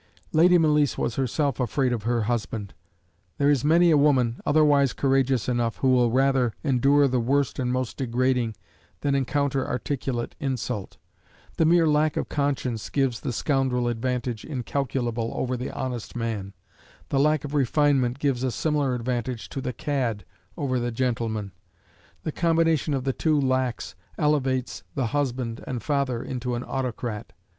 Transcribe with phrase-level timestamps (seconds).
[0.31, 2.73] Lady Malice was herself afraid of her husband.
[3.37, 7.71] There is many a woman, otherwise courageous enough, who will rather endure the worst and
[7.71, 8.55] most degrading,
[9.01, 10.97] than encounter articulate insult.
[11.57, 16.55] The mere lack of conscience gives the scoundrel advantage incalculable over the honest man;
[17.09, 20.25] the lack of refinement gives a similar advantage to the cad
[20.57, 21.51] over the gentleman;
[22.23, 27.33] the combination of the two lacks elevates the husband and father into an autocrat.